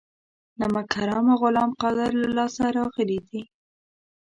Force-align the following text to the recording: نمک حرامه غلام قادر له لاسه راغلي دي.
نمک 0.59 0.87
حرامه 0.99 1.33
غلام 1.41 1.71
قادر 1.81 2.11
له 2.21 2.29
لاسه 2.37 2.65
راغلي 2.77 3.19
دي. 3.27 3.41